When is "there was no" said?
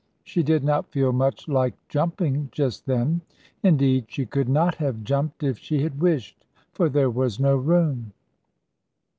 6.89-7.55